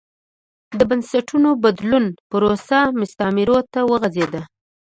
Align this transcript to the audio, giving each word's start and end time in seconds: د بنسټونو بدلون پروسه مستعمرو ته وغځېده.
د 0.77 0.79
بنسټونو 0.89 1.49
بدلون 1.63 2.05
پروسه 2.29 2.79
مستعمرو 2.99 3.57
ته 3.73 3.79
وغځېده. 3.91 4.41